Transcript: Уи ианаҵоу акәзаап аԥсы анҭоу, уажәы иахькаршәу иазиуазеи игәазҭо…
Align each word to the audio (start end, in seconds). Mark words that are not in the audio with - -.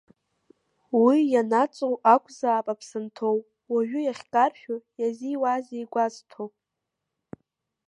Уи 1.03 1.19
ианаҵоу 1.33 1.93
акәзаап 2.13 2.67
аԥсы 2.73 2.97
анҭоу, 2.99 3.37
уажәы 3.71 3.99
иахькаршәу 4.03 4.77
иазиуазеи 5.01 5.83
игәазҭо… 5.83 6.43